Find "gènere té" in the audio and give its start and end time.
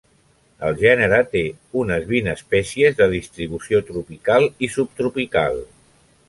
0.77-1.43